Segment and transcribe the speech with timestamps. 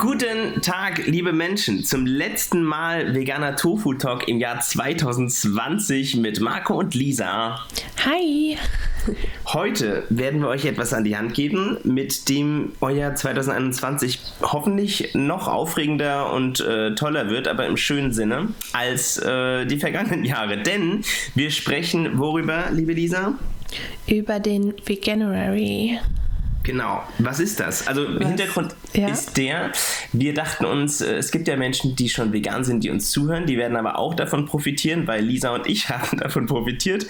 [0.00, 6.78] Guten Tag, liebe Menschen, zum letzten Mal veganer Tofu Talk im Jahr 2020 mit Marco
[6.78, 7.66] und Lisa.
[8.06, 8.56] Hi!
[9.44, 15.48] Heute werden wir euch etwas an die Hand geben, mit dem euer 2021 hoffentlich noch
[15.48, 20.62] aufregender und äh, toller wird, aber im schönen Sinne, als äh, die vergangenen Jahre.
[20.62, 21.02] Denn
[21.34, 23.34] wir sprechen worüber, liebe Lisa?
[24.06, 25.98] Über den Veganuary.
[26.62, 27.02] Genau.
[27.18, 27.88] Was ist das?
[27.88, 28.28] Also Was?
[28.28, 29.08] Hintergrund ja?
[29.08, 29.72] ist der,
[30.12, 33.46] wir dachten uns, äh, es gibt ja Menschen, die schon vegan sind, die uns zuhören,
[33.46, 37.06] die werden aber auch davon profitieren, weil Lisa und ich haben davon profitiert.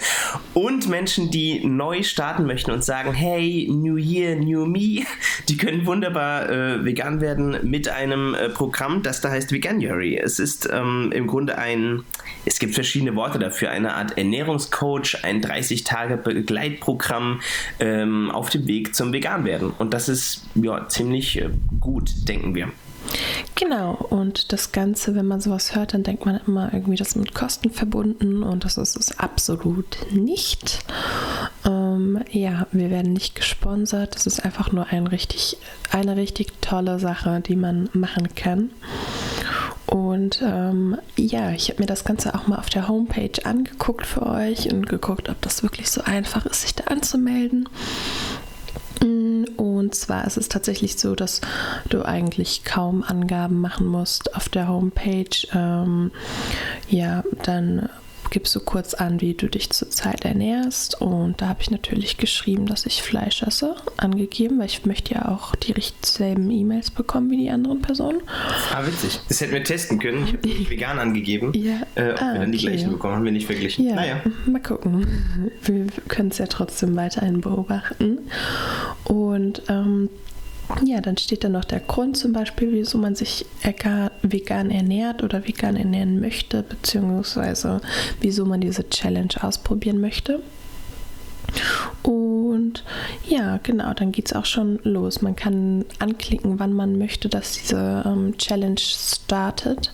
[0.53, 5.03] Und Menschen, die neu starten möchten und sagen, hey, New Year, New Me,
[5.49, 10.17] die können wunderbar äh, vegan werden mit einem äh, Programm, das da heißt Veganuary.
[10.17, 12.03] Es ist ähm, im Grunde ein,
[12.45, 17.41] es gibt verschiedene Worte dafür, eine Art Ernährungscoach, ein 30-Tage-Begleitprogramm
[17.79, 19.73] ähm, auf dem Weg zum Vegan werden.
[19.77, 22.69] Und das ist ja ziemlich äh, gut, denken wir.
[23.55, 27.15] Genau, und das Ganze, wenn man sowas hört, dann denkt man immer irgendwie, das ist
[27.15, 30.79] mit Kosten verbunden und das ist es absolut nicht.
[31.65, 35.57] Ähm, ja, wir werden nicht gesponsert, das ist einfach nur ein richtig,
[35.91, 38.71] eine richtig tolle Sache, die man machen kann.
[39.91, 44.25] Und ähm, ja, ich habe mir das Ganze auch mal auf der Homepage angeguckt für
[44.25, 47.67] euch und geguckt, ob das wirklich so einfach ist, sich da anzumelden.
[49.91, 51.41] Und zwar ist es tatsächlich so, dass
[51.89, 55.25] du eigentlich kaum Angaben machen musst auf der Homepage.
[55.53, 56.11] Ähm,
[56.87, 57.89] ja, dann
[58.31, 60.99] gibst du kurz an, wie du dich zurzeit ernährst.
[60.99, 65.27] Und da habe ich natürlich geschrieben, dass ich Fleisch esse, angegeben, weil ich möchte ja
[65.27, 68.21] auch die selben E-Mails bekommen wie die anderen Personen.
[68.73, 69.19] Ah, witzig.
[69.27, 70.25] Das hätten wir testen können.
[70.25, 71.51] Ich habe vegan angegeben.
[71.61, 71.81] Ja.
[71.93, 72.67] Äh, ob ah, wir dann die okay.
[72.69, 73.85] gleichen bekommen, haben wir nicht verglichen.
[73.85, 74.21] Ja, naja.
[74.47, 75.51] mal gucken.
[75.61, 78.19] Wir können es ja trotzdem weiterhin beobachten.
[79.03, 80.09] Und ähm,
[80.85, 85.47] ja, dann steht da noch der Grund zum Beispiel, wieso man sich vegan ernährt oder
[85.47, 87.81] vegan ernähren möchte, beziehungsweise
[88.19, 90.41] wieso man diese Challenge ausprobieren möchte.
[92.03, 92.83] Und
[93.27, 95.21] ja, genau, dann geht es auch schon los.
[95.21, 99.93] Man kann anklicken, wann man möchte, dass diese ähm, Challenge startet.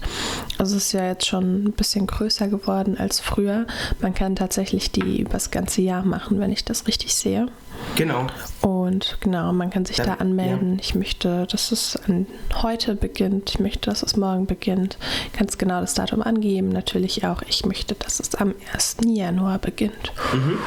[0.58, 3.68] Also es ist ja jetzt schon ein bisschen größer geworden als früher.
[4.02, 7.48] Man kann tatsächlich die übers ganze Jahr machen, wenn ich das richtig sehe.
[7.96, 8.28] Genau.
[8.62, 10.74] Und genau, man kann sich Dann, da anmelden.
[10.74, 10.80] Ja.
[10.82, 12.26] Ich möchte, dass es an
[12.62, 13.52] heute beginnt.
[13.52, 14.98] Ich möchte, dass es morgen beginnt.
[15.34, 16.70] Kannst genau das Datum angeben.
[16.70, 18.98] Natürlich auch, ich möchte, dass es am 1.
[19.06, 20.12] Januar beginnt.
[20.34, 20.58] Mhm.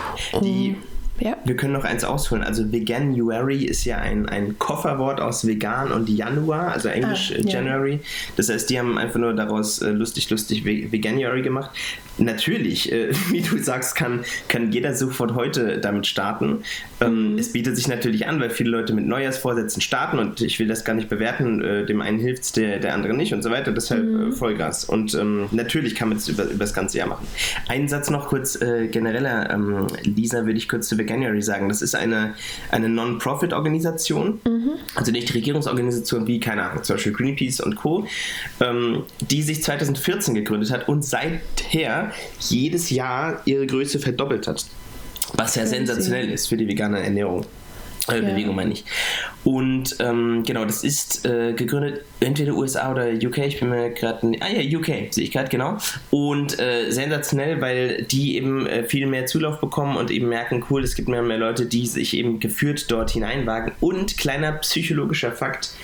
[0.40, 0.76] Die
[1.20, 1.36] ja.
[1.44, 2.42] Wir können noch eins ausholen.
[2.42, 7.92] Also Veganuary ist ja ein, ein Kofferwort aus vegan und Januar, also Englisch ah, January.
[7.92, 7.98] Ja.
[8.36, 11.70] Das heißt, die haben einfach nur daraus äh, lustig, lustig Veganuary gemacht.
[12.18, 16.62] Natürlich, äh, wie du sagst, kann, kann jeder sofort heute damit starten.
[17.00, 17.38] Ähm, mhm.
[17.38, 20.84] Es bietet sich natürlich an, weil viele Leute mit Neujahrsvorsätzen starten und ich will das
[20.84, 21.62] gar nicht bewerten.
[21.62, 23.72] Äh, dem einen hilft es, der, der andere nicht und so weiter.
[23.72, 24.28] Deshalb mhm.
[24.28, 24.84] äh, Vollgas.
[24.84, 27.26] Und ähm, natürlich kann man es über, über das ganze Jahr machen.
[27.68, 31.68] Einen Satz noch kurz äh, genereller, ähm, Lisa, würde ich kurz zu Veganuary sagen.
[31.68, 32.34] Das ist eine,
[32.70, 34.70] eine Non-Profit-Organisation, mhm.
[34.94, 38.06] also nicht Regierungsorganisation wie, keine Ahnung, zum Beispiel Greenpeace und Co.,
[38.60, 44.64] ähm, die sich 2014 gegründet hat und seither jedes Jahr ihre Größe verdoppelt hat.
[45.34, 47.46] Was ja sensationell ist für die vegane Ernährung.
[48.16, 48.30] Ja.
[48.30, 48.84] Bewegung meine ich.
[49.44, 54.32] Und ähm, genau, das ist äh, gegründet entweder USA oder UK, ich bin mir gerade.
[54.40, 55.78] Ah ja, UK, sehe ich gerade, genau.
[56.10, 60.84] Und äh, sensationell, weil die eben äh, viel mehr Zulauf bekommen und eben merken, cool,
[60.84, 63.72] es gibt mehr und mehr Leute, die sich eben geführt dort hineinwagen.
[63.80, 65.74] Und kleiner psychologischer Fakt: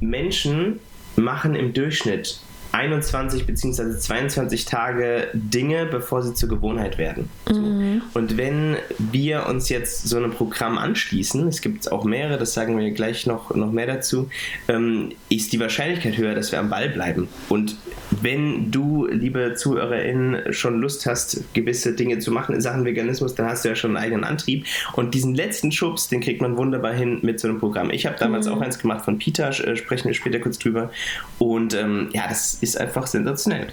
[0.00, 0.78] Menschen
[1.16, 2.40] machen im Durchschnitt
[2.72, 3.98] 21 bzw.
[3.98, 7.28] 22 Tage Dinge, bevor sie zur Gewohnheit werden.
[7.46, 7.60] So.
[7.60, 8.02] Mhm.
[8.14, 12.78] Und wenn wir uns jetzt so einem Programm anschließen, es gibt auch mehrere, das sagen
[12.78, 14.30] wir gleich noch, noch mehr dazu,
[14.68, 17.28] ähm, ist die Wahrscheinlichkeit höher, dass wir am Ball bleiben.
[17.50, 17.76] Und
[18.22, 23.46] wenn du, liebe ZuhörerInnen, schon Lust hast, gewisse Dinge zu machen in Sachen Veganismus, dann
[23.46, 24.66] hast du ja schon einen eigenen Antrieb.
[24.94, 27.90] Und diesen letzten Schubs, den kriegt man wunderbar hin mit so einem Programm.
[27.90, 28.54] Ich habe damals mhm.
[28.54, 30.90] auch eins gemacht von Peter, äh, sprechen wir später kurz drüber.
[31.38, 33.68] Und ähm, ja, das ist einfach sensationell.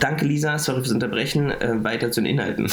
[0.00, 0.58] Danke, Lisa.
[0.58, 1.50] Sorry fürs Unterbrechen.
[1.50, 2.70] Äh, weiter zu den Inhalten.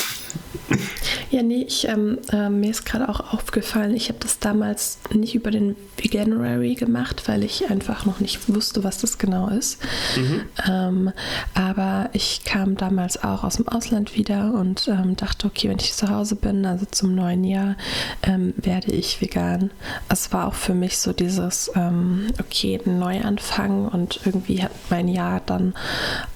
[1.31, 5.33] Ja, nee, ich, ähm, äh, mir ist gerade auch aufgefallen, ich habe das damals nicht
[5.33, 9.81] über den Veganuary gemacht, weil ich einfach noch nicht wusste, was das genau ist.
[10.17, 10.41] Mhm.
[10.67, 11.11] Ähm,
[11.53, 15.93] aber ich kam damals auch aus dem Ausland wieder und ähm, dachte, okay, wenn ich
[15.93, 17.77] zu Hause bin, also zum neuen Jahr,
[18.23, 19.71] ähm, werde ich vegan.
[20.09, 25.07] Es war auch für mich so dieses, ähm, okay, ein Neuanfang und irgendwie hat mein
[25.07, 25.75] Jahr dann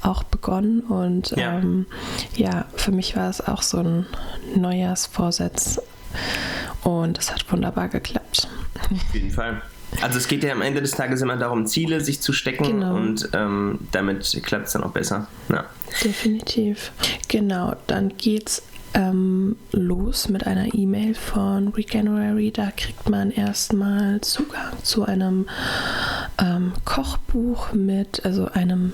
[0.01, 1.85] auch begonnen und ja, ähm,
[2.37, 4.05] ja für mich war es auch so ein
[4.55, 5.81] Neujahrsvorsatz
[6.83, 8.47] und es hat wunderbar geklappt.
[8.91, 9.61] Auf jeden Fall.
[10.01, 12.95] Also es geht ja am Ende des Tages immer darum, Ziele sich zu stecken genau.
[12.95, 15.27] und ähm, damit klappt es dann auch besser.
[15.49, 15.65] Ja.
[16.03, 16.91] Definitiv.
[17.27, 18.63] Genau, dann geht's
[18.93, 22.51] ähm, los mit einer E-Mail von Regenerary.
[22.51, 25.47] Da kriegt man erstmal Zugang zu einem
[26.41, 28.93] ähm, Kochbuch mit, also einem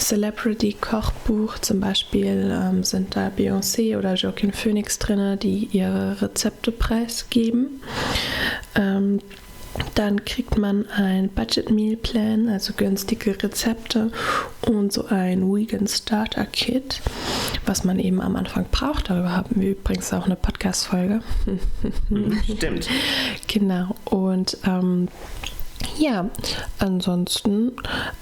[0.00, 1.58] Celebrity-Kochbuch.
[1.58, 7.82] Zum Beispiel ähm, sind da Beyoncé oder Joaquin Phoenix drin, die ihre Rezepte preisgeben.
[8.74, 9.20] Ähm,
[9.94, 14.10] dann kriegt man ein Budget Meal Plan, also günstige Rezepte
[14.62, 17.00] und so ein Vegan Starter Kit,
[17.66, 19.10] was man eben am Anfang braucht.
[19.10, 21.22] Darüber haben wir übrigens auch eine Podcast-Folge.
[22.56, 22.88] Stimmt.
[23.46, 23.94] genau.
[24.04, 25.08] Und ähm,
[26.00, 26.30] ja,
[26.78, 27.72] ansonsten,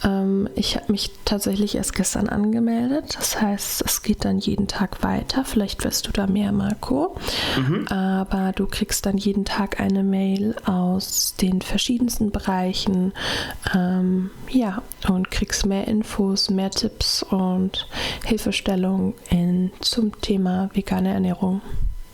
[0.02, 3.14] ähm, ich habe mich tatsächlich erst gestern angemeldet.
[3.16, 5.44] Das heißt, es geht dann jeden Tag weiter.
[5.44, 7.16] Vielleicht wirst du da mehr, Marco.
[7.56, 7.86] Mhm.
[7.86, 13.12] Aber du kriegst dann jeden Tag eine Mail aus den verschiedensten Bereichen.
[13.72, 17.86] Ähm, ja, und kriegst mehr Infos, mehr Tipps und
[18.24, 21.62] Hilfestellung in, zum Thema vegane Ernährung.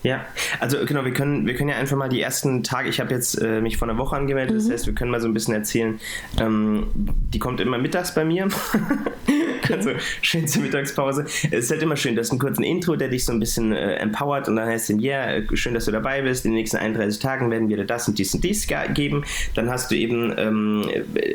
[0.05, 0.23] Ja,
[0.59, 3.41] also genau, wir können, wir können ja einfach mal die ersten Tage, ich habe jetzt
[3.41, 4.59] äh, mich vor einer Woche angemeldet, mhm.
[4.59, 5.99] das heißt, wir können mal so ein bisschen erzählen.
[6.39, 8.47] Ähm, die kommt immer mittags bei mir.
[9.71, 9.91] also
[10.21, 11.25] schön zur Mittagspause.
[11.25, 13.71] Es ist halt immer schön, du hast einen kurzen Intro, der dich so ein bisschen
[13.71, 16.45] äh, empowert und dann heißt es, ja, yeah, schön, dass du dabei bist.
[16.45, 19.23] In den nächsten 31 Tagen werden wir dir das und dies und dies geben.
[19.53, 20.89] Dann hast du eben ähm,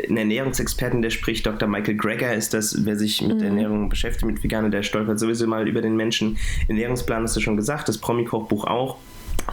[0.08, 1.68] einen Ernährungsexperten, der spricht, Dr.
[1.68, 3.44] Michael Greger ist das, wer sich mit mhm.
[3.44, 6.38] Ernährung beschäftigt, mit Veganer, der stolpert sowieso mal über den Menschen.
[6.68, 8.96] Ernährungsplan hast du schon gesagt, das Promi-Kochbuch Buch auch.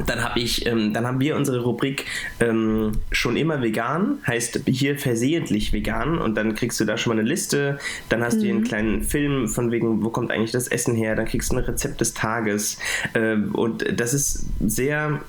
[0.06, 2.06] Dann habe ich, ähm, dann haben wir unsere Rubrik
[2.40, 7.20] ähm, schon immer vegan, heißt hier versehentlich vegan und dann kriegst du da schon mal
[7.20, 7.80] eine Liste,
[8.10, 8.40] dann hast mhm.
[8.40, 8.68] du hier einen mhm.
[8.68, 12.02] kleinen Film von wegen, wo kommt eigentlich das Essen her, dann kriegst du ein Rezept
[12.02, 12.78] des Tages
[13.14, 15.22] äh, und das ist sehr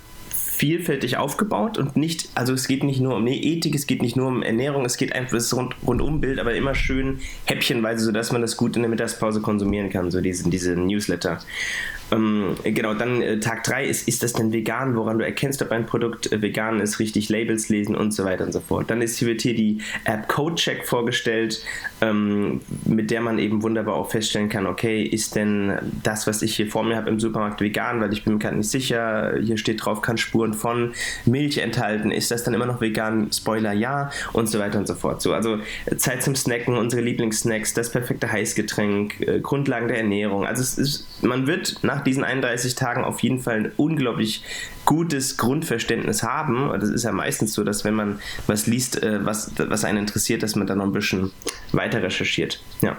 [0.59, 4.17] vielfältig aufgebaut und nicht, also es geht nicht nur um nee, Ethik, es geht nicht
[4.17, 8.43] nur um Ernährung, es geht einfach das rund, Rundumbild, aber immer schön häppchenweise, sodass man
[8.43, 11.39] das gut in der Mittagspause konsumieren kann, so diese, diese Newsletter.
[12.11, 15.71] Ähm, genau, dann äh, Tag 3 ist, ist das denn vegan, woran du erkennst, ob
[15.71, 18.91] ein Produkt äh, vegan ist, richtig Labels lesen und so weiter und so fort.
[18.91, 21.63] Dann ist hier wird hier die App CodeCheck vorgestellt,
[22.01, 26.57] ähm, mit der man eben wunderbar auch feststellen kann, okay, ist denn das, was ich
[26.57, 29.59] hier vor mir habe im Supermarkt vegan, weil ich bin mir gerade nicht sicher, hier
[29.59, 30.93] steht drauf, kann Spuren von
[31.27, 33.31] Milch enthalten, ist das dann immer noch vegan?
[33.33, 35.23] Spoiler ja und so weiter und so fort.
[35.23, 35.59] So, also
[35.97, 40.47] Zeit zum Snacken, unsere Lieblingssnacks, das perfekte Heißgetränk, äh, Grundlagen der Ernährung.
[40.47, 44.45] Also ist, man wird nach nach diesen 31 Tagen auf jeden Fall ein unglaublich
[44.85, 46.71] gutes Grundverständnis haben.
[46.71, 49.99] Und das ist ja meistens so, dass wenn man was liest, äh, was, was einen
[49.99, 51.33] interessiert, dass man dann noch ein bisschen
[51.73, 52.63] weiter recherchiert.
[52.83, 52.97] Ja.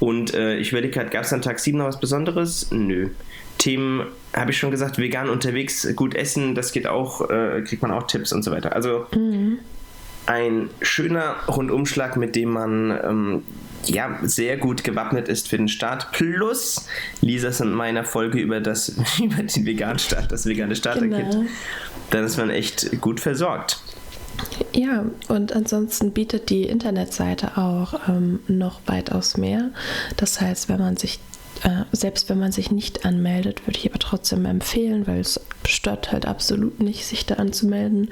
[0.00, 2.70] Und äh, ich überlege gerade, gab es an Tag 7 noch was Besonderes?
[2.70, 3.10] Nö.
[3.58, 7.90] Themen habe ich schon gesagt, vegan unterwegs, gut essen, das geht auch, äh, kriegt man
[7.90, 8.74] auch Tipps und so weiter.
[8.74, 9.58] Also mhm.
[10.24, 13.42] ein schöner Rundumschlag, mit dem man ähm,
[13.86, 16.12] ja, sehr gut gewappnet ist für den Start.
[16.12, 16.86] Plus
[17.20, 21.30] Lisas und meiner Folge über, das, über den veganen Start, das vegane Starter-Kit.
[21.30, 21.44] Genau.
[22.10, 23.80] Dann ist man echt gut versorgt.
[24.72, 29.70] Ja, und ansonsten bietet die Internetseite auch ähm, noch weitaus mehr.
[30.16, 31.20] Das heißt, wenn man sich
[31.62, 36.12] äh, selbst wenn man sich nicht anmeldet, würde ich aber trotzdem empfehlen, weil es stört
[36.12, 38.10] halt absolut nicht, sich da anzumelden,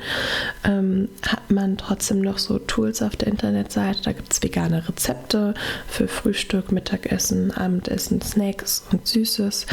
[0.64, 4.02] ähm, hat man trotzdem noch so Tools auf der Internetseite.
[4.02, 5.54] Da gibt es vegane Rezepte
[5.86, 9.66] für Frühstück, Mittagessen, Abendessen, Snacks und Süßes.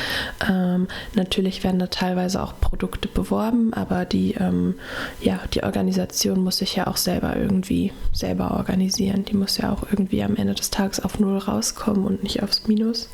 [0.49, 4.75] Ähm, natürlich werden da teilweise auch Produkte beworben, aber die, ähm,
[5.21, 9.25] ja, die Organisation muss sich ja auch selber irgendwie selber organisieren.
[9.25, 12.67] Die muss ja auch irgendwie am Ende des Tages auf Null rauskommen und nicht aufs
[12.67, 13.09] Minus.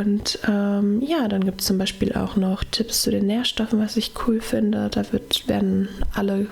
[0.00, 3.98] Und ähm, ja, dann gibt es zum Beispiel auch noch Tipps zu den Nährstoffen, was
[3.98, 4.88] ich cool finde.
[4.90, 6.46] Da wird, werden alle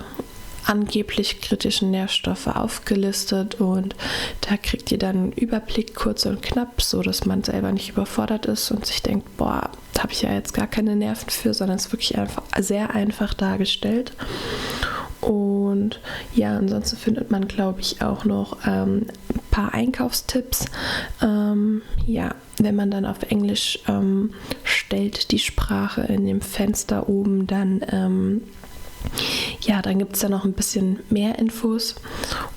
[0.65, 3.95] angeblich kritischen Nährstoffe aufgelistet und
[4.41, 8.45] da kriegt ihr dann einen Überblick kurz und knapp, so dass man selber nicht überfordert
[8.45, 11.77] ist und sich denkt, boah, da habe ich ja jetzt gar keine Nerven für, sondern
[11.77, 14.11] es ist wirklich einfach sehr einfach dargestellt.
[15.21, 15.99] Und
[16.33, 20.65] ja, ansonsten findet man, glaube ich, auch noch ähm, ein paar Einkaufstipps.
[21.21, 24.33] Ähm, ja, wenn man dann auf Englisch ähm,
[24.63, 28.41] stellt die Sprache in dem Fenster oben, dann ähm,
[29.61, 31.95] ja, dann gibt es da noch ein bisschen mehr Infos.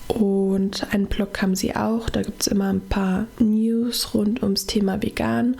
[0.09, 2.11] Und einen Blog haben sie auch.
[2.11, 5.57] Da gibt es immer ein paar News rund ums Thema Vegan.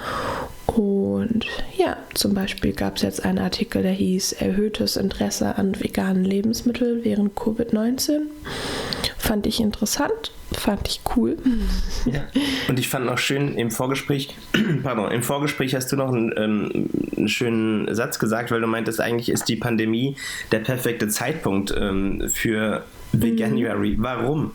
[0.75, 6.25] Und ja, zum Beispiel gab es jetzt einen Artikel, der hieß Erhöhtes Interesse an veganen
[6.25, 8.21] Lebensmitteln während Covid-19.
[9.19, 11.37] Fand ich interessant, fand ich cool.
[12.07, 12.25] Ja.
[12.69, 14.35] Und ich fand auch schön im Vorgespräch,
[14.83, 19.01] pardon, im Vorgespräch hast du noch einen, ähm, einen, schönen Satz gesagt, weil du meintest,
[19.01, 20.17] eigentlich ist die Pandemie
[20.53, 23.97] der perfekte Zeitpunkt ähm, für Veganuary.
[23.97, 24.03] Mhm.
[24.03, 24.51] Warum?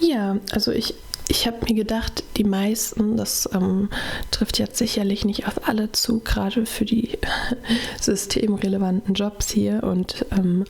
[0.00, 0.94] Ja, also ich
[1.32, 3.88] ich habe mir gedacht, die meisten, das ähm,
[4.30, 7.18] trifft jetzt sicherlich nicht auf alle zu, gerade für die
[8.00, 10.66] systemrelevanten Jobs hier und ähm,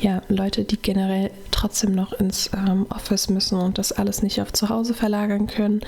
[0.00, 4.54] ja, Leute, die generell trotzdem noch ins ähm, Office müssen und das alles nicht auf
[4.54, 5.82] zu Hause verlagern können.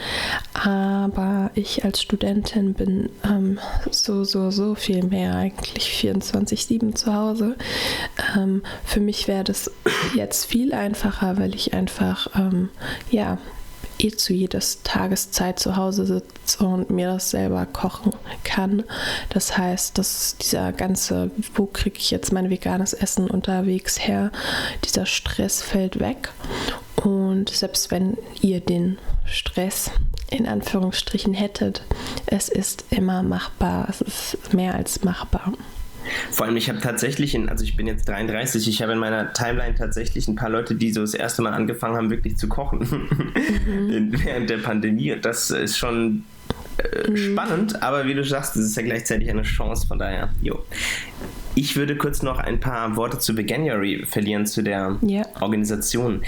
[0.52, 3.58] Aber ich als Studentin bin ähm,
[3.90, 7.56] so, so, so viel mehr eigentlich 24-7 zu Hause.
[8.36, 9.70] Ähm, für mich wäre das
[10.14, 12.68] jetzt viel einfacher, weil ich einfach, ähm,
[13.10, 13.38] ja,
[13.98, 18.12] eh zu jeder Tageszeit zu Hause sitze und mir das selber kochen
[18.44, 18.84] kann.
[19.30, 24.30] Das heißt, dass dieser ganze, wo kriege ich jetzt mein veganes Essen unterwegs her,
[24.84, 26.30] dieser Stress fällt weg.
[27.04, 29.90] Und selbst wenn ihr den Stress
[30.30, 31.82] in Anführungsstrichen hättet,
[32.26, 33.86] es ist immer machbar.
[33.88, 35.52] Es ist mehr als machbar.
[36.30, 39.32] Vor allem, ich habe tatsächlich, in, also ich bin jetzt 33, ich habe in meiner
[39.32, 42.80] Timeline tatsächlich ein paar Leute, die so das erste Mal angefangen haben, wirklich zu kochen
[42.80, 44.12] mhm.
[44.24, 45.12] während der Pandemie.
[45.12, 46.24] Und das ist schon
[46.78, 47.16] äh, mhm.
[47.16, 50.64] spannend, aber wie du sagst, es ist ja gleichzeitig eine Chance, von daher, jo.
[51.54, 55.26] Ich würde kurz noch ein paar Worte zu Veganuary verlieren, zu der yeah.
[55.40, 56.22] Organisation.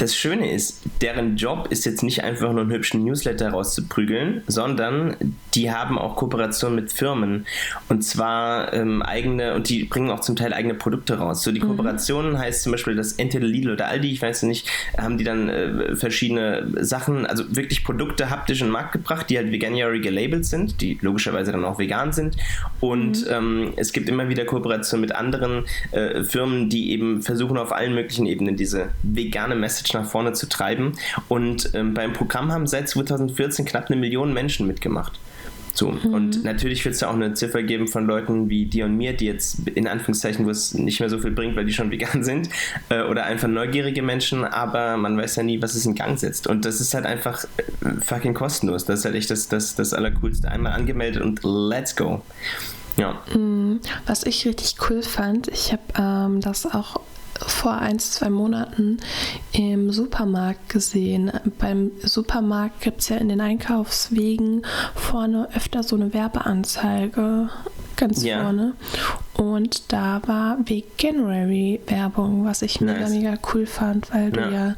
[0.00, 5.14] Das Schöne ist, deren Job ist jetzt nicht einfach nur einen hübschen Newsletter rauszuprügeln, sondern
[5.54, 7.44] die haben auch Kooperationen mit Firmen
[7.90, 11.42] und zwar ähm, eigene und die bringen auch zum Teil eigene Produkte raus.
[11.42, 11.60] So die.
[11.60, 12.38] Kooperationen mhm.
[12.38, 15.94] heißt zum Beispiel, dass entweder Lidl oder Aldi, ich weiß nicht, haben die dann äh,
[15.94, 20.80] verschiedene Sachen, also wirklich Produkte haptisch in den Markt gebracht, die halt Veganuary gelabelt sind,
[20.80, 22.38] die logischerweise dann auch vegan sind
[22.80, 23.32] und mhm.
[23.32, 27.94] ähm, es gibt immer wieder Kooperationen mit anderen äh, Firmen, die eben versuchen auf allen
[27.94, 30.92] möglichen Ebenen diese vegane Message nach vorne zu treiben.
[31.28, 35.18] Und ähm, beim Programm haben seit 2014 knapp eine Million Menschen mitgemacht.
[35.72, 36.14] So, mhm.
[36.14, 39.12] und natürlich wird es ja auch eine Ziffer geben von Leuten wie dir und mir,
[39.12, 42.24] die jetzt in Anführungszeichen, wo es nicht mehr so viel bringt, weil die schon vegan
[42.24, 42.48] sind,
[42.88, 46.46] äh, oder einfach neugierige Menschen, aber man weiß ja nie, was es in Gang setzt.
[46.46, 48.84] Und das ist halt einfach äh, fucking kostenlos.
[48.84, 50.50] Das ist halt echt das, das, das Allercoolste.
[50.50, 52.22] Einmal angemeldet und let's go.
[52.96, 53.20] Ja.
[53.34, 53.80] Mhm.
[54.06, 56.99] Was ich richtig cool fand, ich habe ähm, das auch
[57.46, 58.98] vor ein, zwei Monaten
[59.52, 61.32] im Supermarkt gesehen.
[61.58, 67.50] Beim Supermarkt gibt es ja in den Einkaufswegen vorne öfter so eine Werbeanzeige
[68.00, 68.42] ganz ja.
[68.42, 68.74] vorne.
[69.34, 73.10] Und da war Veganuary-Werbung, was ich nice.
[73.10, 74.30] mega, mega cool fand, weil ja.
[74.30, 74.74] du ja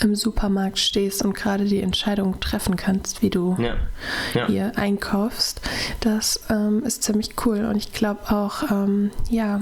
[0.00, 4.46] im Supermarkt stehst und gerade die Entscheidung treffen kannst, wie du ja.
[4.46, 5.60] hier einkaufst.
[6.00, 7.64] Das ähm, ist ziemlich cool.
[7.64, 9.60] Und ich glaube auch, ähm, ja,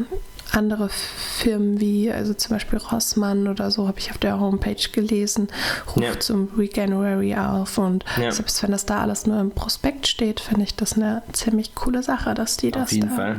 [0.55, 5.49] andere Firmen wie, also zum Beispiel Rossmann oder so, habe ich auf der Homepage gelesen,
[5.89, 6.21] ruft ja.
[6.21, 7.79] zum Reganuary auf.
[7.79, 8.31] Und ja.
[8.33, 12.03] selbst wenn das da alles nur im Prospekt steht, finde ich das eine ziemlich coole
[12.03, 13.37] Sache, dass die das da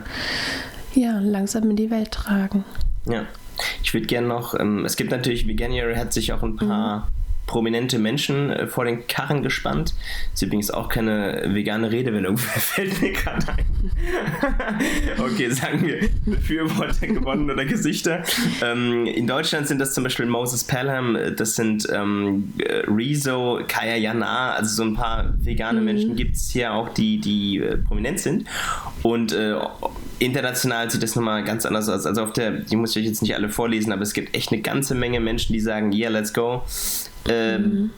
[0.93, 2.63] Ja, langsam in die Welt tragen.
[3.05, 3.25] Ja.
[3.83, 7.20] Ich würde gerne noch, ähm, es gibt natürlich, Veganuary hat sich auch ein paar mhm
[7.51, 9.93] prominente Menschen äh, vor den Karren gespannt.
[10.33, 13.65] Ist übrigens auch keine vegane Redewendung, fällt mir gerade ein.
[15.19, 18.23] okay, sagen wir Befürworter gewonnen oder Gesichter.
[18.63, 22.53] Ähm, in Deutschland sind das zum Beispiel Moses Pelham, das sind ähm,
[22.87, 25.85] Rezo, Kaya Jana, also so ein paar vegane mhm.
[25.85, 28.45] Menschen gibt es hier auch, die, die äh, prominent sind.
[29.03, 29.55] Und äh,
[30.19, 32.05] international sieht das nochmal ganz anders aus.
[32.05, 34.53] Also auf der, die muss ich euch jetzt nicht alle vorlesen, aber es gibt echt
[34.53, 36.63] eine ganze Menge Menschen, die sagen, yeah, let's go
[37.27, 37.91] ähm,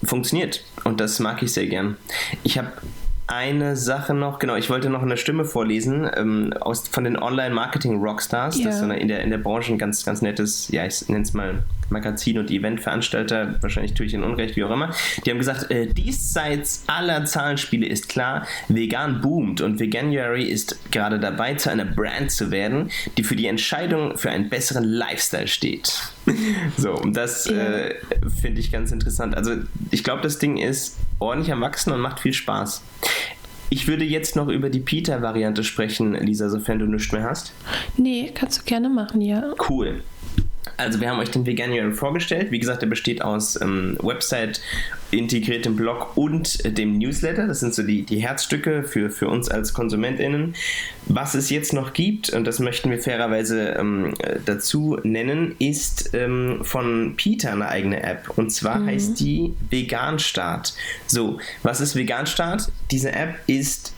[0.00, 0.06] mhm.
[0.06, 0.64] funktioniert.
[0.84, 1.96] Und das mag ich sehr gern.
[2.42, 2.72] Ich habe
[3.30, 8.56] eine Sache noch, genau, ich wollte noch eine Stimme vorlesen ähm, aus, von den Online-Marketing-Rockstars.
[8.56, 8.66] Yeah.
[8.66, 11.08] Das ist so eine, in, der, in der Branche ein ganz, ganz nettes, ja, ich
[11.08, 14.90] nenne es mal Magazin- und Eventveranstalter, wahrscheinlich tue ich in Unrecht, wie auch immer.
[15.24, 21.20] Die haben gesagt, äh, diesseits aller Zahlenspiele ist klar, vegan boomt und Veganuary ist gerade
[21.20, 26.12] dabei, zu einer Brand zu werden, die für die Entscheidung für einen besseren Lifestyle steht.
[26.76, 27.94] so, und das äh,
[28.40, 29.36] finde ich ganz interessant.
[29.36, 29.54] Also
[29.90, 32.82] ich glaube, das Ding ist ordentlich am Wachsen und macht viel Spaß.
[33.72, 37.52] Ich würde jetzt noch über die Peter-Variante sprechen, Lisa, sofern du nichts mehr hast.
[37.96, 39.54] Nee, kannst du gerne machen, ja.
[39.68, 40.02] Cool.
[40.80, 42.50] Also wir haben euch den Veganuary vorgestellt.
[42.50, 44.62] Wie gesagt, er besteht aus ähm, Website,
[45.10, 47.46] integriertem Blog und äh, dem Newsletter.
[47.46, 50.54] Das sind so die, die Herzstücke für, für uns als KonsumentInnen.
[51.06, 54.14] Was es jetzt noch gibt, und das möchten wir fairerweise ähm,
[54.46, 58.30] dazu nennen, ist ähm, von Peter eine eigene App.
[58.38, 58.86] Und zwar mhm.
[58.86, 60.74] heißt die Veganstart.
[61.06, 62.72] So, was ist Veganstart?
[62.90, 63.92] Diese App ist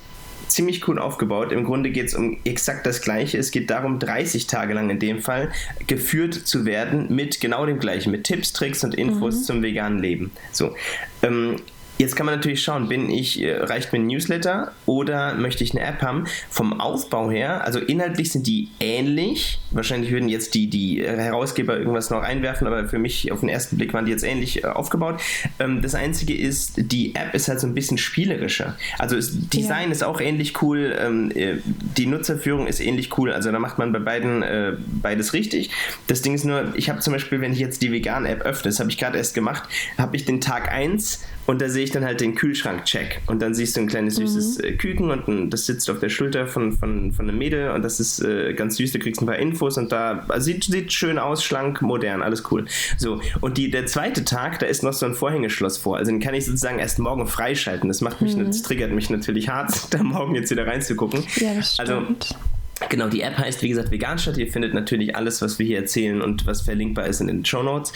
[0.48, 1.52] ziemlich cool aufgebaut.
[1.52, 3.38] Im Grunde geht es um exakt das Gleiche.
[3.38, 5.50] Es geht darum, 30 Tage lang in dem Fall
[5.86, 9.42] geführt zu werden mit genau dem Gleichen, mit Tipps, Tricks und Infos mhm.
[9.42, 10.30] zum veganen Leben.
[10.52, 10.74] So.
[11.22, 11.56] Ähm,
[12.02, 15.70] Jetzt kann man natürlich schauen, bin ich, äh, reicht mir ein Newsletter oder möchte ich
[15.70, 16.24] eine App haben?
[16.50, 19.60] Vom Aufbau her, also inhaltlich sind die ähnlich.
[19.70, 23.76] Wahrscheinlich würden jetzt die, die Herausgeber irgendwas noch einwerfen, aber für mich auf den ersten
[23.76, 25.20] Blick waren die jetzt ähnlich äh, aufgebaut.
[25.60, 28.76] Ähm, das einzige ist, die App ist halt so ein bisschen spielerischer.
[28.98, 29.92] Also das Design ja.
[29.92, 33.30] ist auch ähnlich cool, ähm, äh, die Nutzerführung ist ähnlich cool.
[33.32, 35.70] Also da macht man bei beiden äh, beides richtig.
[36.08, 38.80] Das Ding ist nur, ich habe zum Beispiel, wenn ich jetzt die Vegan-App öffne, das
[38.80, 39.68] habe ich gerade erst gemacht,
[39.98, 43.22] habe ich den Tag 1 und da sehe ich dann halt den Kühlschrank-Check.
[43.26, 44.78] Und dann siehst du ein kleines süßes mhm.
[44.78, 48.00] Küken und ein, das sitzt auf der Schulter von, von, von einem Mädel und das
[48.00, 51.18] ist äh, ganz süß, du kriegst ein paar Infos und da also sieht, sieht schön
[51.18, 52.66] aus, schlank, modern, alles cool.
[52.96, 55.96] So, und die, der zweite Tag, da ist noch so ein Vorhängeschloss vor.
[55.96, 57.88] Also den kann ich sozusagen erst morgen freischalten.
[57.88, 58.46] Das macht mich, mhm.
[58.46, 61.24] das triggert mich natürlich hart, da morgen jetzt wieder reinzugucken.
[61.36, 62.28] Ja, das also, stimmt.
[62.30, 62.51] Also,
[62.92, 64.36] Genau, die App heißt wie gesagt Veganstadt.
[64.36, 67.62] Ihr findet natürlich alles, was wir hier erzählen und was verlinkbar ist in den Show
[67.62, 67.90] Notes.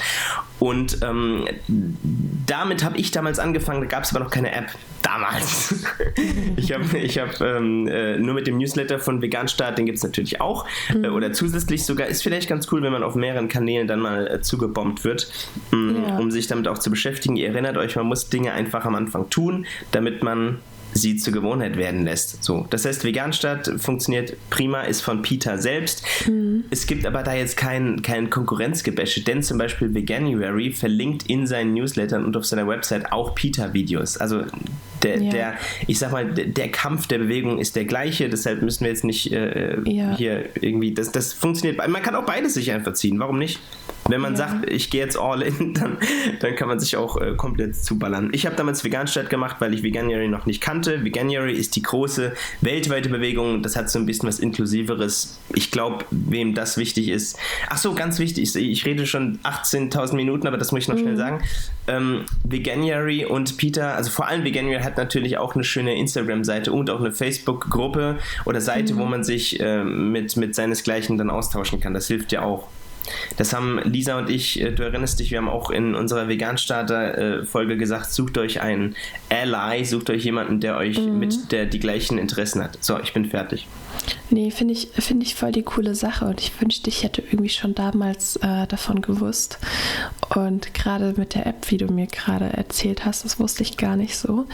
[0.59, 1.47] Und ähm,
[2.47, 4.71] damit habe ich damals angefangen, da gab es aber noch keine App.
[5.03, 5.85] Damals.
[6.57, 10.03] ich habe ich hab, ähm, äh, nur mit dem Newsletter von Veganstadt, den gibt es
[10.03, 10.67] natürlich auch.
[10.95, 11.05] Mhm.
[11.05, 12.07] Äh, oder zusätzlich sogar.
[12.07, 15.31] Ist vielleicht ganz cool, wenn man auf mehreren Kanälen dann mal äh, zugebombt wird,
[15.73, 16.19] mh, mm, ja.
[16.19, 17.37] um sich damit auch zu beschäftigen.
[17.37, 20.61] Ihr erinnert euch, man muss Dinge einfach am Anfang tun, damit man
[20.95, 22.43] sie zur Gewohnheit werden lässt.
[22.43, 26.05] So, das heißt, Veganstadt funktioniert prima, ist von Peter selbst.
[26.27, 26.65] Mhm.
[26.71, 31.75] Es gibt aber da jetzt kein, kein Konkurrenzgebäsche, denn zum Beispiel Veganuary verlinkt in seinen
[31.75, 34.17] Newslettern und auf seiner Website auch Peter-Videos.
[34.17, 34.45] Also
[35.03, 35.31] der, ja.
[35.31, 35.55] der,
[35.87, 39.33] ich sag mal, der Kampf der Bewegung ist der gleiche, deshalb müssen wir jetzt nicht
[39.33, 40.17] äh, ja.
[40.17, 43.61] hier irgendwie, das, das funktioniert, man kann auch beides sich einfach ziehen, warum nicht?
[44.09, 44.39] Wenn man ja.
[44.39, 45.99] sagt, ich gehe jetzt all in, dann,
[46.41, 48.31] dann kann man sich auch äh, komplett zuballern.
[48.33, 51.05] Ich habe damals Veganstadt gemacht, weil ich Veganuary noch nicht kannte.
[51.05, 55.39] Veganuary ist die große weltweite Bewegung, das hat so ein bisschen was Inklusiveres.
[55.55, 57.39] Ich glaube, wem das wichtig ist.
[57.69, 61.01] Ach so, ganz wichtig, ich rede schon 18.000 Minuten, aber das muss ich noch mhm.
[61.01, 61.43] schnell sagen.
[61.89, 66.89] Ähm, Veganuary und Peter, also vor allem Veganuary hat natürlich auch eine schöne Instagram-Seite und
[66.89, 68.99] auch eine Facebook-Gruppe oder Seite, mhm.
[68.99, 71.93] wo man sich äh, mit, mit seinesgleichen dann austauschen kann.
[71.93, 72.69] Das hilft ja auch.
[73.37, 77.77] Das haben Lisa und ich, äh, du erinnerst dich, wir haben auch in unserer Veganstarter-Folge
[77.77, 78.97] gesagt, sucht euch einen
[79.29, 81.19] Ally, sucht euch jemanden, der euch mhm.
[81.19, 82.79] mit der die gleichen Interessen hat.
[82.81, 83.67] So, ich bin fertig.
[84.31, 87.49] Nee, finde ich, find ich voll die coole Sache und ich wünschte, ich hätte irgendwie
[87.49, 89.59] schon damals äh, davon gewusst.
[90.35, 93.97] Und gerade mit der App, wie du mir gerade erzählt hast, das wusste ich gar
[93.97, 94.47] nicht so.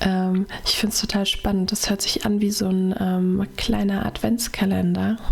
[0.00, 1.72] Ähm, ich finde es total spannend.
[1.72, 5.16] Das hört sich an wie so ein ähm, kleiner Adventskalender.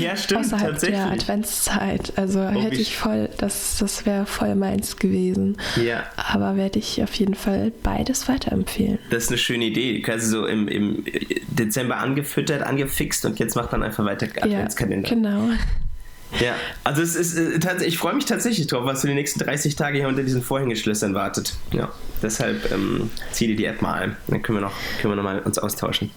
[0.00, 0.46] Ja, stimmt.
[0.46, 0.98] Außerhalb tatsächlich.
[0.98, 2.12] der Adventszeit.
[2.16, 5.58] Also oh, hätte ich voll, das, das wäre voll meins gewesen.
[5.76, 6.04] Ja.
[6.16, 8.98] Aber werde ich auf jeden Fall beides weiterempfehlen.
[9.10, 10.00] Das ist eine schöne Idee.
[10.00, 11.04] Quasi so im, im
[11.48, 15.08] Dezember angefüttert, angefixt und jetzt macht man einfach weiter Adventskalender.
[15.08, 15.50] Ja, genau.
[16.40, 19.76] Ja, also es ist äh, ich freue mich tatsächlich drauf, was für die nächsten 30
[19.76, 21.56] Tage hier unter diesen Vorhängeschlössern wartet.
[21.72, 21.90] Ja,
[22.22, 24.16] deshalb ähm, zieh dir die App mal ein.
[24.26, 26.10] Dann können wir noch, können wir noch mal uns austauschen.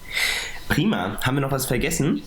[0.72, 1.18] Prima.
[1.20, 2.22] Haben wir noch was vergessen?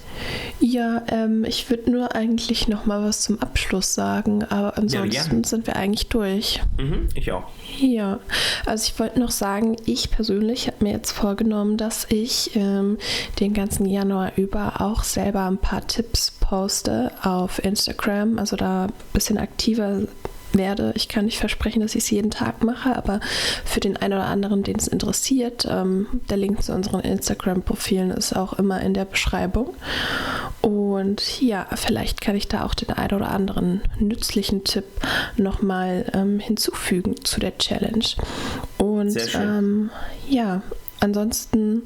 [0.59, 5.47] Ja, ähm, ich würde nur eigentlich noch mal was zum Abschluss sagen, aber ansonsten ja,
[5.47, 6.61] sind wir eigentlich durch.
[6.77, 7.43] Mhm, ich auch.
[7.79, 8.19] Ja,
[8.65, 12.97] also ich wollte noch sagen, ich persönlich habe mir jetzt vorgenommen, dass ich ähm,
[13.39, 18.93] den ganzen Januar über auch selber ein paar Tipps poste auf Instagram, also da ein
[19.13, 20.01] bisschen aktiver
[20.53, 20.93] werde.
[20.95, 23.19] Ich kann nicht versprechen, dass ich es jeden Tag mache, aber
[23.63, 28.35] für den einen oder anderen, den es interessiert, ähm, der Link zu unseren Instagram-Profilen ist
[28.35, 29.73] auch immer in der Beschreibung.
[30.61, 34.85] Und ja, vielleicht kann ich da auch den einen oder anderen nützlichen Tipp
[35.37, 38.05] nochmal ähm, hinzufügen zu der Challenge.
[38.77, 39.89] Und ähm,
[40.27, 40.61] ja,
[40.99, 41.83] ansonsten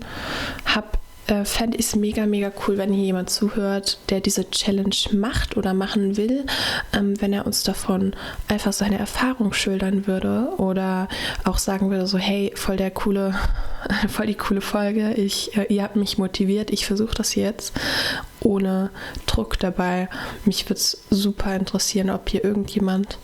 [0.66, 0.99] habe
[1.30, 5.58] äh, fände ich es mega, mega cool, wenn hier jemand zuhört, der diese Challenge macht
[5.58, 6.46] oder machen will,
[6.94, 8.14] ähm, wenn er uns davon
[8.48, 11.08] einfach seine Erfahrung schildern würde oder
[11.44, 13.36] auch sagen würde, so hey, voll der coole,
[14.08, 17.74] voll die coole Folge, ich, äh, ihr habt mich motiviert, ich versuche das jetzt
[18.42, 18.90] ohne
[19.26, 20.10] Druck dabei.
[20.46, 23.18] Mich würde es super interessieren, ob hier irgendjemand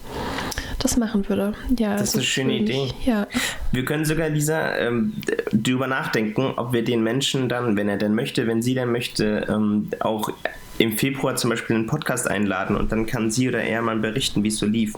[0.80, 1.54] das machen würde.
[1.78, 2.90] Ja, das ist eine schöne Idee.
[3.06, 3.28] Ja.
[3.76, 5.14] Wir können sogar dieser ähm,
[5.52, 9.46] darüber nachdenken, ob wir den Menschen dann, wenn er denn möchte, wenn sie denn möchte,
[9.50, 10.30] ähm, auch
[10.78, 14.44] im Februar zum Beispiel einen Podcast einladen und dann kann sie oder er mal berichten,
[14.44, 14.94] wie es so lief.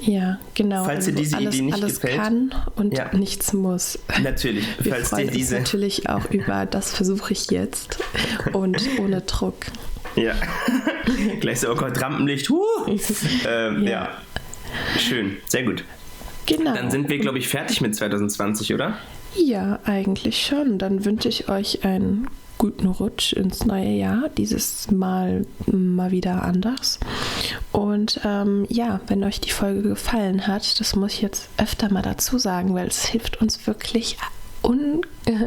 [0.00, 0.84] Ja, genau.
[0.84, 2.16] Falls dir also diese alles, Idee nicht alles gefällt.
[2.16, 3.12] kann und ja.
[3.12, 3.98] nichts muss.
[4.22, 4.64] Natürlich.
[4.80, 7.98] Wir falls freuen dir diese uns natürlich auch über das versuche ich jetzt
[8.52, 9.66] und ohne Druck.
[10.14, 10.34] Ja.
[11.40, 12.48] Gleich so, oh Gott, Rampenlicht.
[12.50, 12.64] Huh.
[13.48, 13.90] ähm, ja.
[13.90, 14.08] ja.
[14.96, 15.84] Schön, sehr gut.
[16.46, 16.74] Genau.
[16.74, 18.96] Dann sind wir, glaube ich, fertig mit 2020, oder?
[19.36, 20.78] Ja, eigentlich schon.
[20.78, 22.26] Dann wünsche ich euch einen
[22.58, 24.28] guten Rutsch ins neue Jahr.
[24.36, 27.00] Dieses Mal mal wieder anders.
[27.72, 32.02] Und ähm, ja, wenn euch die Folge gefallen hat, das muss ich jetzt öfter mal
[32.02, 34.18] dazu sagen, weil es hilft uns wirklich
[34.62, 35.02] un,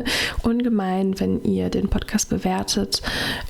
[0.43, 3.01] ungemein, wenn ihr den Podcast bewertet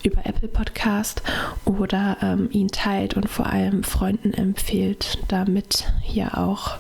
[0.04, 1.22] über Apple Podcast
[1.66, 6.78] oder ähm, ihn teilt und vor allem Freunden empfiehlt, damit hier auch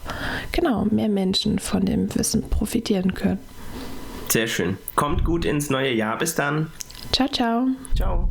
[0.52, 3.39] genau mehr Menschen von dem Wissen profitieren können.
[4.30, 4.78] Sehr schön.
[4.96, 6.17] Kommt gut ins neue Jahr.
[6.17, 6.72] Bis dann.
[7.12, 7.67] Ciao, ciao.
[7.96, 8.30] Ciao.